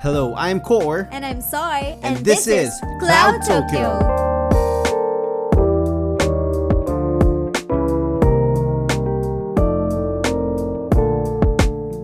[0.00, 1.12] Hello, I'm Core.
[1.12, 1.92] And I'm Soy.
[2.00, 2.72] And this is
[3.04, 4.00] Cloud Tokyo.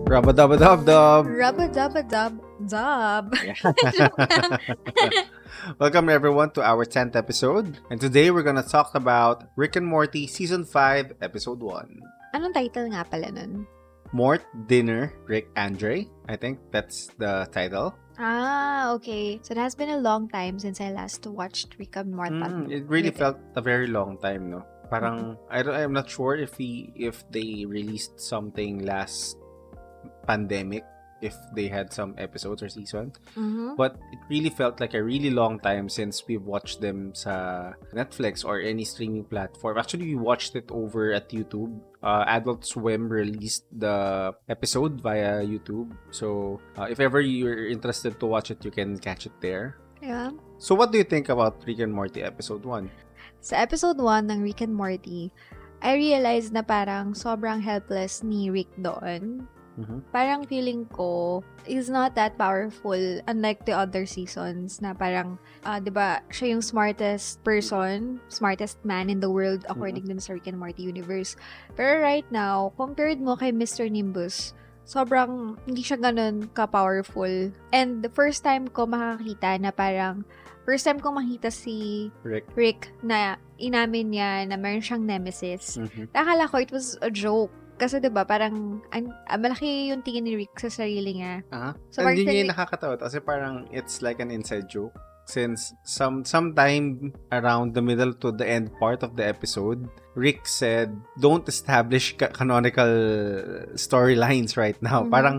[0.05, 1.25] Rubba dubba dub dub.
[1.25, 2.37] Rubba dubba dub
[2.69, 3.33] dub.
[5.81, 7.79] Welcome everyone to our 10th episode.
[7.89, 11.97] And today we're gonna talk about Rick and Morty Season 5, Episode 1.
[12.37, 13.65] Anong title nga pala nun?
[14.13, 16.07] Mort, Dinner, Rick, Andre.
[16.27, 17.95] I think that's the title.
[18.17, 19.39] Ah, okay.
[19.43, 22.33] So it has been a long time since I last watched Rick and Morty.
[22.33, 24.65] Mm, it really felt a very long time, no?
[24.89, 29.37] Parang I don't, I'm not sure if he if they released something last
[30.25, 30.83] pandemic
[31.21, 33.73] if they had some episodes or season Mhm.
[33.73, 38.45] but it really felt like a really long time since we've watched them sa Netflix
[38.45, 41.73] or any streaming platform actually we watched it over at YouTube
[42.05, 48.25] uh, Adult Swim released the episode via YouTube so uh, if ever you're interested to
[48.29, 50.29] watch it you can catch it there Yeah.
[50.61, 52.89] so what do you think about Rick and Morty episode 1
[53.41, 55.29] Sa episode 1 ng Rick and Morty,
[55.81, 59.45] I realized na parang sobrang helpless ni Rick doon.
[59.77, 60.01] Mhm.
[60.09, 62.97] Parang feeling ko, is not that powerful
[63.29, 69.13] unlike the other seasons na parang, ah, di ba, siya yung smartest person, smartest man
[69.13, 71.37] in the world according dun sa Rick and Morty universe.
[71.77, 73.85] Pero right now, compared mo kay Mr.
[73.85, 77.51] Nimbus, sobrang hindi siya ganun ka-powerful.
[77.75, 80.23] And the first time ko makakita na parang,
[80.65, 85.77] first time ko makita si Rick Rick na inamin niya na meron siyang nemesis.
[85.77, 86.09] Mhm.
[86.15, 87.51] Akala ko it was a joke.
[87.77, 91.45] Kasi 'di ba parang an, ah, malaki yung tingin ni Rick sa sarili niya.
[91.53, 91.77] Aha.
[91.93, 94.97] So, parang yun yung nakakatawa kasi parang it's like an inside joke
[95.27, 99.83] since some sometime around the middle to the end part of the episode
[100.15, 102.87] Rick said don't establish ca- canonical
[103.75, 105.11] storylines right now Mhm.
[105.11, 105.37] parang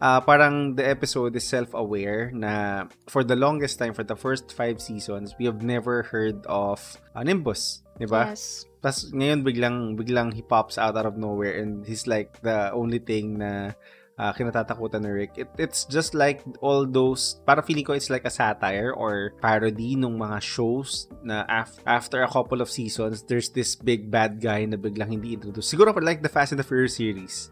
[0.00, 4.80] ah, parang the episode is self-aware na for the longest time for the first five
[4.80, 6.80] seasons we have never heard of
[7.14, 8.64] uh, Nimbus di ba Yes.
[8.80, 12.96] Tapos ngayon biglang biglang he pops out out of nowhere and he's like the only
[12.96, 13.76] thing na
[14.20, 15.32] uh, kinatatakutan ni Rick.
[15.40, 19.96] It, it's just like all those, para feeling ko it's like a satire or parody
[19.96, 24.68] nung mga shows na af- after a couple of seasons, there's this big bad guy
[24.68, 25.72] na biglang hindi introduced.
[25.72, 27.48] Siguro like the Fast and the Furious series.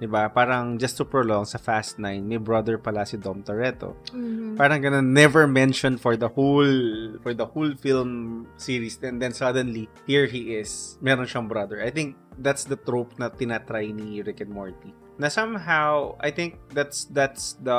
[0.00, 0.32] 'Di ba?
[0.32, 3.92] Parang just to prolong sa Fast 9, may brother pala si Dom Toretto.
[4.16, 4.56] Mhm.
[4.56, 8.96] Parang ganun, never mentioned for the whole for the whole film series.
[9.04, 10.96] And then suddenly, here he is.
[11.04, 11.84] Meron siyang brother.
[11.84, 14.96] I think that's the trope na tinatry ni Rick and Morty.
[15.20, 17.76] Na somehow, I think that's that's the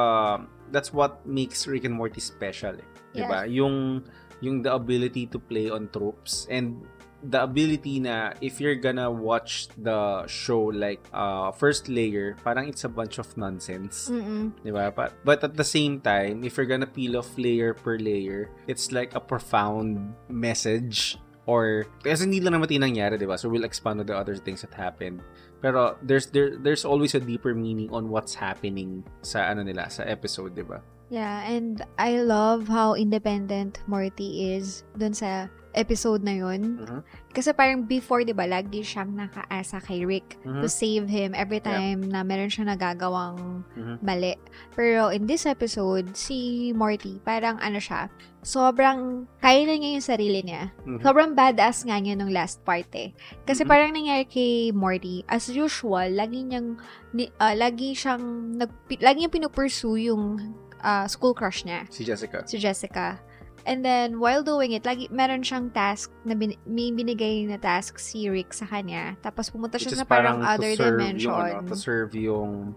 [0.70, 2.78] that's what makes Rick and Morty special.
[2.78, 2.90] Eh.
[3.18, 3.50] Diba?
[3.50, 4.06] Yung
[4.46, 6.86] yung the ability to play on tropes and
[7.24, 12.84] the ability na if you're gonna watch the show like uh first layer parang it's
[12.84, 14.52] a bunch of nonsense Mm-mm.
[14.64, 14.92] Di ba?
[14.92, 18.92] But, but at the same time, if you're gonna peel off layer per layer, it's
[18.92, 23.38] like a profound message or kasi hindi lang naman tinangyari, di ba?
[23.38, 25.22] So we'll expand on the other things that happened.
[25.62, 30.06] Pero there's there there's always a deeper meaning on what's happening sa ano nila, sa
[30.06, 30.82] episode, di ba?
[31.12, 36.80] Yeah, and I love how independent Morty is dun sa episode na yun.
[36.80, 37.00] Mhm.
[37.32, 40.60] Kasi parang before, di ba, lagi siyang nakaasa kay Rick Mhm.
[40.60, 43.96] to save him every time na meron siya nagagawang Mhm.
[44.00, 44.36] mali.
[44.72, 48.12] Pero in this episode, si Morty, parang ano siya,
[48.42, 50.76] sobrang kaya na niya yung sarili niya.
[50.84, 51.00] Mhm.
[51.00, 53.16] Sobrang badass nga niya nung last part eh.
[53.44, 53.70] Kasi Mhm.
[53.70, 56.76] parang nangyari kay Morty, as usual, lagi niyang,
[57.12, 58.22] ni, ah, lagi siyang,
[58.56, 60.36] nag, lagi niyang pinupursue yung
[60.80, 62.42] ah, school crush niya, Si Jessica.
[62.44, 63.22] si Jessica.
[63.66, 68.02] And then, while doing it, lagi, meron siyang task, na bin, may binigay na task
[68.02, 69.18] si Rick sa kanya.
[69.22, 71.30] Tapos pumunta Which siya is sa parang, to other dimension.
[71.30, 72.74] Yung, ano, to serve yung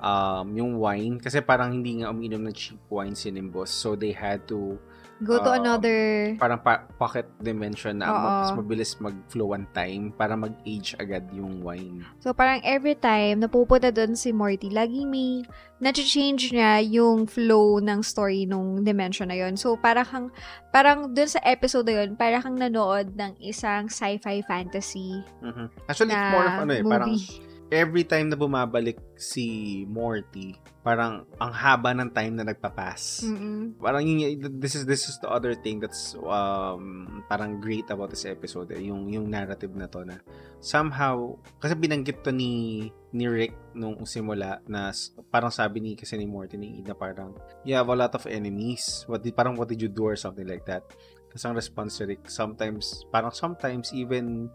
[0.00, 1.16] um, yung wine.
[1.20, 3.72] Kasi parang hindi nga uminom ng cheap wine si Nimbus.
[3.72, 4.76] So they had to
[5.22, 6.34] Go to um, another...
[6.42, 8.18] parang pa- pocket dimension na Oo.
[8.18, 12.02] mas mabilis mag-flow ang time para mag-age agad yung wine.
[12.18, 15.46] So, parang every time napupunta doon si Morty, laging may
[15.78, 19.54] na-change niya yung flow ng story nung dimension na yon.
[19.54, 20.26] So, parang kang,
[20.74, 25.70] parang doon sa episode na yun, parang kang nanood ng isang sci-fi fantasy Mhm.
[25.86, 27.53] Actually, na it's more of ano eh, parang movie.
[27.74, 30.54] Every time na bumabalik si Morty,
[30.86, 33.26] parang ang haba ng time na nagpapass.
[33.26, 33.74] Mm-mm.
[33.82, 38.22] Parang yun, this is this is the other thing that's um parang great about this
[38.24, 40.22] episode eh, yung yung narrative na to na
[40.62, 44.94] somehow kasi binanggit to ni ni Rick nung simula na
[45.28, 47.34] parang sabi ni kasi ni Morty ni na parang
[47.66, 50.46] you have a lot of enemies what did, parang what did you do or something
[50.46, 50.82] like that
[51.30, 54.48] tapos ang response ni Rick sometimes parang sometimes even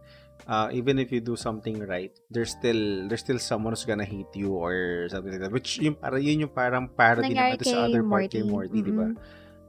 [0.47, 4.31] uh, even if you do something right, there's still there's still someone who's gonna hate
[4.33, 5.51] you or something like that.
[5.51, 8.80] Which yung para yun yung parang parody Nangyari naman sa other part kay Morty.
[8.80, 9.07] Morty, di ba?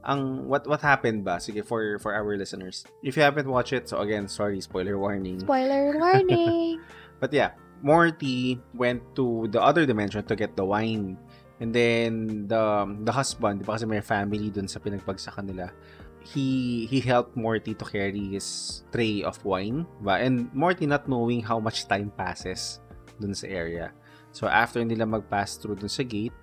[0.01, 1.37] Ang what what happened ba?
[1.37, 2.85] Sige for for our listeners.
[3.03, 5.41] If you haven't watched it, so again, sorry, spoiler warning.
[5.41, 6.81] Spoiler warning!
[7.21, 11.17] But yeah, Morty went to the other dimension to get the wine.
[11.61, 15.69] And then the the husband, di ba kasi may family dun sa pinagbagsakan nila.
[16.21, 20.21] He he helped Morty to carry his tray of wine, ba?
[20.21, 22.79] And Morty not knowing how much time passes
[23.17, 23.91] dun sa area.
[24.31, 26.33] So after nila mag-pass through dun sa gate,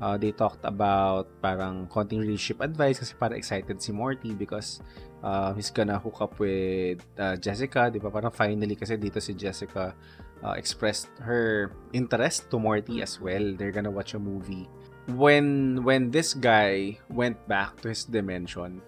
[0.00, 4.80] uh, they talked about parang konting relationship advice kasi para excited si Morty because
[5.22, 8.10] uh, he's gonna hook up with uh, Jessica, di ba?
[8.10, 9.94] Parang finally kasi dito si Jessica
[10.42, 13.54] uh, expressed her interest to Morty as well.
[13.58, 14.68] They're gonna watch a movie.
[15.12, 18.80] When when this guy went back to his dimension,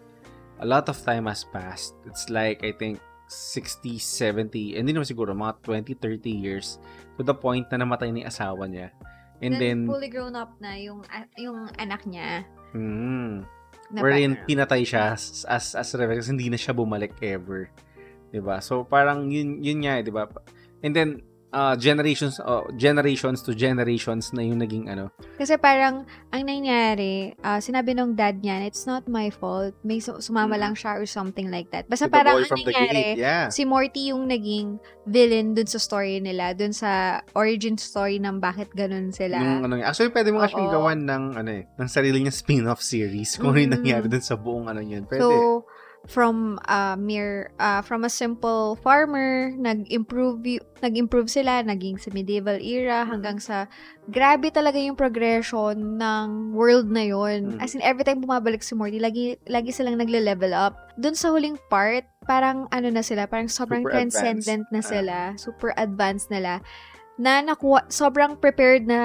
[0.60, 1.94] a lot of time has passed.
[2.06, 6.78] It's like I think 60, 70, hindi naman siguro, mga 20, 30 years
[7.18, 8.94] to the point na namatay ni asawa niya.
[9.42, 11.04] And then, fully grown up na yung
[11.36, 12.46] yung anak niya.
[12.72, 13.44] mm,
[13.92, 17.68] Na wherein parang- pinatay siya as as, as Rebecca kasi hindi na siya bumalik ever.
[18.32, 18.58] 'Di ba?
[18.64, 20.24] So parang yun yun nga, eh, 'di ba?
[20.80, 21.20] And then
[21.56, 25.08] uh, generations uh, generations to generations na yung naging ano.
[25.40, 29.72] Kasi parang, ang nangyari, ah, sinabi nung dad niya, it's not my fault.
[29.80, 30.60] May su- sumama Mm.
[30.60, 31.88] lang siya or something like that.
[31.88, 33.18] Basta parang ang nangyari, gate.
[33.18, 33.48] Yeah.
[33.48, 34.76] si Morty yung naging
[35.08, 39.40] villain dun sa story nila, dun sa origin story ng bakit ganun sila.
[39.40, 40.68] Yung ano, actually pwede mo Oo.
[40.68, 43.78] gawan ng ano eh, ng sarili niya spin-off series kung ano yung Mm.
[43.80, 45.08] nangyari dun sa buong ano yun.
[45.08, 45.24] Pwede.
[45.24, 45.64] So,
[46.06, 50.40] from uh, mere uh, from a simple farmer, nag-improve
[50.78, 53.08] nag-improve sila, naging sa medieval era Mm.
[53.10, 53.66] hanggang sa
[54.06, 57.54] grabe talaga yung progression ng world na yon.
[57.54, 57.58] Mm.
[57.58, 60.78] As in every time bumabalik si Morty, lagi lagi silang nagle-level up.
[60.96, 64.16] Doon sa huling part, parang ano na sila, parang sobrang Super advanced.
[64.16, 64.86] transcendent na Ah.
[64.86, 66.62] sila, super advanced nila
[67.16, 69.00] na nakuha, sobrang prepared na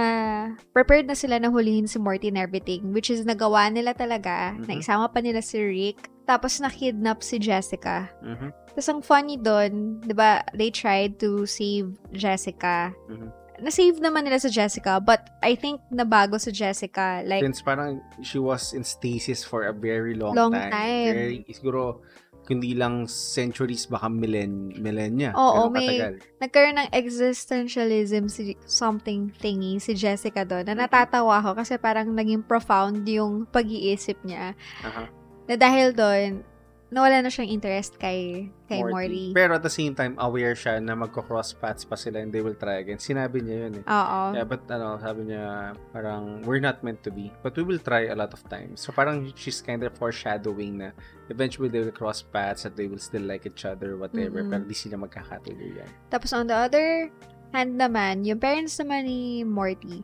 [0.69, 4.67] prepared na sila na hulihin si Morty and everything which is nagawa nila talaga Mhm.
[4.67, 8.71] na isama pa nila si Rick tapos na-kidnap si Jessica Mhm.
[8.71, 13.27] tapos ang funny doon, 'di ba they tried to save Jessica Mhm.
[13.59, 18.39] na-save naman nila si Jessica but I think nabago si Jessica like Since parang she
[18.39, 20.71] was in stasis for a very long, Long time.
[20.71, 21.13] time.
[21.13, 21.99] Very, siguro,
[22.41, 25.29] kundi lang centuries, baka millen, millennia.
[25.37, 26.13] Oo, Ganun may- katagal.
[26.41, 32.41] nagkaroon ng existentialism si something thingy si Jessica doon na natatawa ko kasi parang naging
[32.41, 35.05] profound yung pag-iisip niya Aha.
[35.49, 36.43] Na dahil doon
[36.91, 39.31] nawala na siyang interest kay kay Morty.
[39.31, 42.59] Pero at the same time, aware siya na magko-cross paths pa sila and they will
[42.59, 42.99] try again.
[42.99, 43.83] Sinabi niya yun eh.
[43.87, 44.35] Oo.
[44.35, 47.31] Yeah, but ano, sabi niya, parang, we're not meant to be.
[47.39, 48.83] But we will try a lot of times.
[48.83, 50.91] So parang she's kind of foreshadowing na
[51.31, 54.43] eventually they will cross paths that they will still like each other, whatever.
[54.43, 54.51] Mm-mm.
[54.51, 55.87] Pero di sila magkakatuluyan.
[56.11, 57.07] Tapos on the other
[57.55, 60.03] hand naman, yung parents naman ni Morty,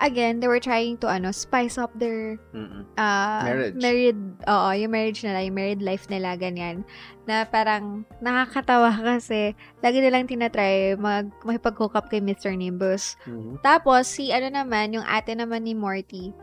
[0.00, 2.84] again, they were trying to ano, spice up their Mm-mm.
[2.98, 3.78] uh, Marriage.
[3.78, 6.82] married, oo, yung marriage nila, yung married life nila, ganyan.
[7.24, 12.52] Na parang nakakatawa kasi lagi nilang tinatry mag, makipag-hook up kay Mr.
[12.52, 13.16] Nimbus.
[13.24, 13.62] Mhm.
[13.62, 16.34] Tapos, si ano naman, yung ate naman ni Morty,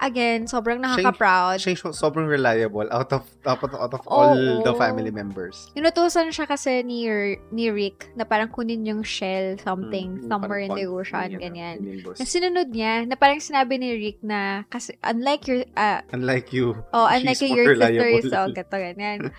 [0.00, 1.58] again, sobrang Siya nakaka-proud.
[1.60, 4.64] Siya so- sobrang reliable out of out of, out of all Oo.
[4.64, 5.70] the family members.
[5.74, 7.06] Inutusan siya kasi ni,
[7.52, 11.76] ni Rick na parang kunin yung shell, something, Mm, somewhere in the ocean, yun, ganyan.
[12.04, 16.74] Na sinunod niya, na parang sinabi ni Rick na, kasi unlike your, ah, Unlike you,
[16.94, 19.30] oh, unlike your sister is all gato, ganyan.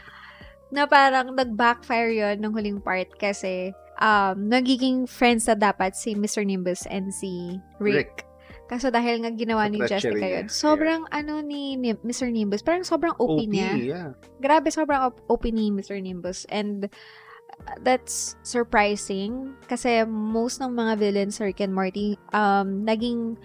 [0.69, 6.45] na parang nag-backfire yon ng huling part kasi um, nagiging friends na dapat si Mr.
[6.45, 8.28] Nimbus and si Rick.
[8.69, 12.29] Kaso dahil nga ginawa ni Jessica yun, sobrang ano ni, ni Mr.
[12.29, 13.73] Nimbus, parang sobrang OP, OP, niya.
[13.73, 14.07] yeah.
[14.37, 15.97] Grabe, sobrang op- ni Mr.
[15.97, 16.45] Nimbus.
[16.53, 16.85] And
[17.65, 23.41] uh, that's surprising kasi most ng mga villains sa Rick and Morty, um, naging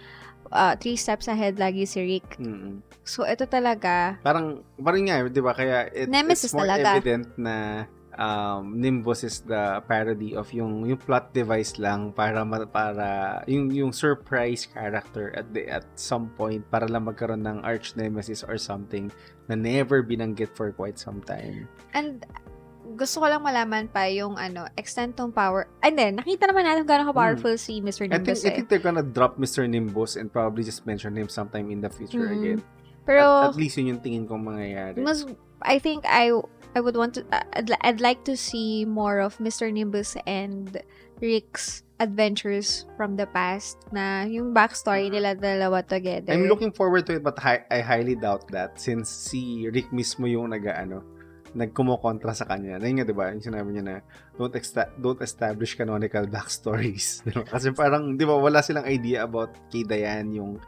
[0.52, 2.36] uh, three steps ahead lagi si Rick.
[2.36, 2.84] Mm-mm.
[3.04, 5.52] So, ito talaga, Parang, parang nga, di ba?
[5.56, 7.00] Kaya it, Nemesis it's more talaga.
[7.00, 7.84] evident na
[8.16, 13.06] um, Nimbus is the parody of yung yung plot device lang para para
[13.46, 18.42] yung yung surprise character at the at some point para lang magkaroon ng arch nemesis
[18.42, 19.10] or something
[19.46, 21.66] na never binanggit for quite some time.
[21.92, 22.24] and
[22.94, 25.64] gusto ko lang malaman pa yung ano, extent ng power.
[25.80, 28.04] And then, nakita naman natin gano'ng ka-powerful si Mr.
[28.06, 28.54] I think, Nimbus I eh.
[28.60, 29.64] think they're gonna drop Mr.
[29.64, 32.36] Nimbus and probably just mention him sometime in the future Mhm.
[32.36, 32.60] again.
[33.08, 35.00] Pero, at, at least yun yung tingin kong mangyayari.
[35.00, 35.24] mas
[35.64, 36.28] I think I
[36.74, 39.70] I would want to uh, I'd, I'd like to see more of Mr.
[39.72, 40.82] Nimbus and
[41.22, 46.34] Rick's adventures from the past na yung backstory nila dalawa together.
[46.34, 50.26] I'm looking forward to it but hi- I highly doubt that since si Rick mismo
[50.26, 51.14] yung nag ano
[51.54, 52.82] nagkumokontra sa kanya.
[52.82, 53.30] Na yun nga, di ba?
[53.30, 53.96] Yung sinabi niya na,
[54.34, 57.22] don't, exta- don't establish canonical backstories.
[57.24, 57.46] Di ba?
[57.46, 60.58] Kasi parang, di ba, wala silang idea about kay Diane, yung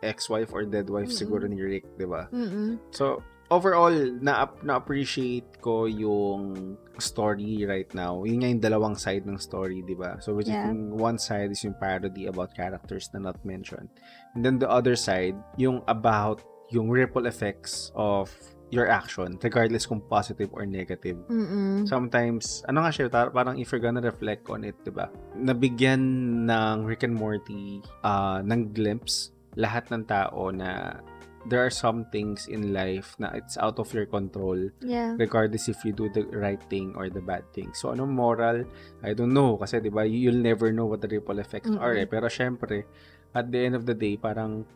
[0.00, 1.18] ex-wife or dead wife Mm-mm.
[1.18, 2.30] siguro ni Rick, di ba?
[2.30, 2.78] Mm-mm.
[2.94, 8.24] So, overall, na na-appreciate ko yung story right now.
[8.24, 10.18] Yun nga yung dalawang side ng story, di ba?
[10.18, 10.72] So, which is Yeah.
[10.72, 13.88] yung one side is yung parody about characters na not mentioned.
[14.34, 16.42] And then the other side, yung about
[16.74, 18.32] yung ripple effects of
[18.74, 21.14] your action, regardless kung positive or negative.
[21.30, 21.86] Mm-mm.
[21.86, 25.06] Sometimes, ano nga siya, parang if you're gonna reflect on it, di ba?
[25.38, 26.02] Nabigyan
[26.50, 30.98] ng Rick and Morty ah, ng glimpse lahat ng tao na
[31.46, 35.14] there are some things in life na it's out of your control Yeah.
[35.14, 37.70] regardless if you do the right thing or the bad thing.
[37.72, 38.66] So, anong moral?
[39.02, 39.54] I don't know.
[39.56, 42.02] Kasi, di ba, you'll never know what the ripple effects are Mm-mm.
[42.02, 42.08] eh.
[42.10, 42.84] Pero, syempre,
[43.30, 44.66] at the end of the day, parang,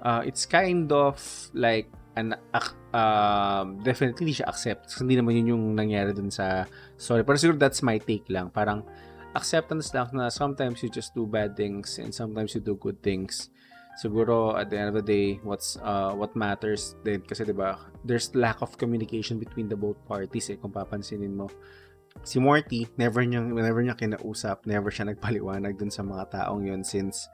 [0.00, 1.20] uh, it's kind of
[1.52, 2.32] like, an,
[2.94, 4.86] um, definitely siya accept.
[4.88, 6.64] Kasi hindi naman yun yung nangyari dun sa
[6.96, 7.26] story.
[7.26, 8.48] Pero siguro that's my take lang.
[8.48, 8.86] Parang,
[9.34, 13.50] acceptance lang na sometimes you just do bad things and sometimes you do good things.
[13.94, 17.78] Siguro at the end of the day, what's uh, what matters din kasi 'di ba,
[18.02, 21.46] there's lack of communication between the both parties eh kung papansinin mo.
[22.26, 26.82] Si Morty, never niya never niya kinausap, never siya nagpaliwanag dun sa mga taong yun
[26.82, 27.26] since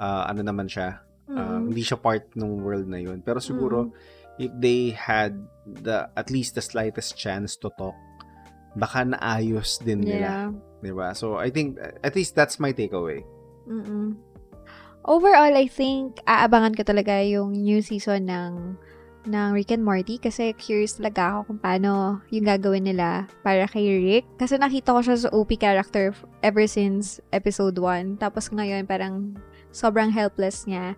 [0.00, 1.68] uh, ano naman siya, uh, Mm-mm.
[1.72, 3.20] hindi siya part ng world na yun.
[3.20, 3.92] Pero siguro
[4.40, 7.96] if they had the at least the slightest chance to talk,
[8.76, 10.48] baka naayos din nila, Yeah.
[10.80, 11.12] 'di ba?
[11.12, 13.24] So I think at least that's my takeaway.
[13.68, 14.16] Mm-mm.
[15.08, 18.76] Overall, I think aabangan ko talaga yung new season ng
[19.28, 23.88] ng Rick and Morty kasi curious talaga ako kung paano yung gagawin nila para kay
[23.88, 24.28] Rick.
[24.36, 26.12] Kasi nakita ko siya sa OP character
[26.44, 28.20] ever since episode 1.
[28.20, 29.32] Tapos ngayon parang
[29.72, 30.92] sobrang helpless niya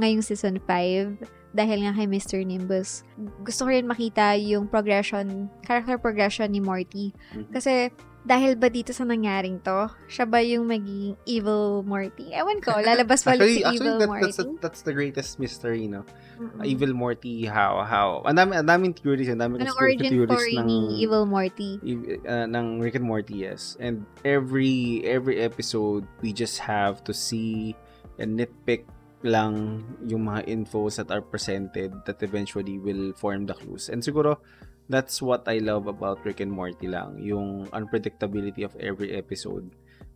[0.00, 1.20] ngayong season 5
[1.52, 2.40] dahil nga kay Mr.
[2.40, 3.04] Nimbus.
[3.44, 7.12] Gusto ko rin makita yung progression, character progression ni Morty.
[7.36, 7.52] Mhm.
[7.52, 12.36] Kasi dahil ba dito sa nangyaring to, siya ba yung magiging evil Morty?
[12.36, 14.28] Ewan ko, lalabas pa ulit si evil that, Morty.
[14.28, 16.04] that's, that's the greatest mystery, no?
[16.36, 16.60] Mm-mm.
[16.60, 18.20] Evil Morty, how, how.
[18.28, 21.80] Ang dami, ang daming theories, ang daming conspiracy origin theories story ng, ni Evil Morty?
[22.28, 23.76] uh, ng Rick and Morty, yes.
[23.80, 27.72] And every, every episode, we just have to see
[28.20, 28.84] and nitpick
[29.24, 33.88] lang yung mga infos that are presented that eventually will form the clues.
[33.88, 34.40] And siguro,
[34.90, 39.70] that's what I love about Rick and Morty lang, yung unpredictability of every episode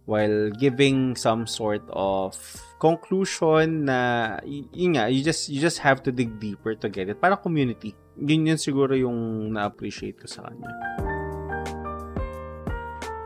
[0.04, 2.36] while giving some sort of
[2.82, 7.08] conclusion na y- yun nga, you just you just have to dig deeper to get
[7.08, 7.22] it.
[7.22, 7.96] Para community.
[8.20, 10.68] Yun yun siguro yung na-appreciate ko sa kanya.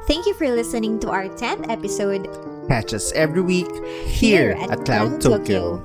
[0.07, 2.25] Thank you for listening to our 10th episode
[2.69, 3.69] Catch us every week
[4.07, 5.81] here at Cloud Tokyo.